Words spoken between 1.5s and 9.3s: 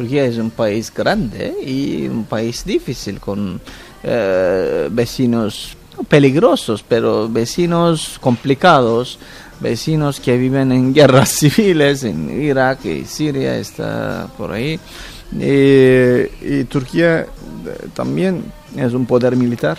y un país difícil con eh, vecinos peligrosos, pero vecinos complicados,